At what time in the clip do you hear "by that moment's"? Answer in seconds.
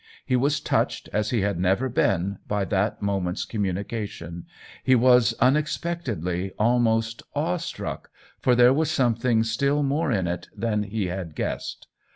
2.47-3.45